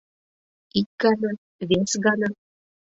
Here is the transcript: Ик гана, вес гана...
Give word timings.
Ик 0.79 0.89
гана, 1.01 1.31
вес 1.67 1.91
гана... 2.05 2.29